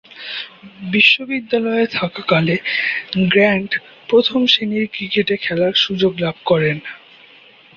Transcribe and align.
বিশ্ববিদ্যালয়ে 0.91 1.85
থাকাকালে 1.91 2.55
গ্র্যান্ট 3.29 3.71
প্রথম-শ্রেণীর 4.09 4.85
ক্রিকেটে 4.93 5.35
খেলার 5.37 5.73
সুযোগ 5.75 6.11
লাভ 6.19 6.35
করেন। 6.45 6.77